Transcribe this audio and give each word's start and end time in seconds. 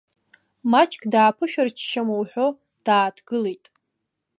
Маҷк 0.71 1.01
дааԥышәарччама 1.11 2.13
уҳәо, 2.19 2.47
дааҭгылеит. 2.85 3.65